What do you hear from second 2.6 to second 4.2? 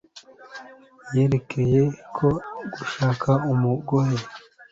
gushaka umugore